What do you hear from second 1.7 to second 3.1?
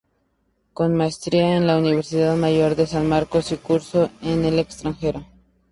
Universidad Mayor de San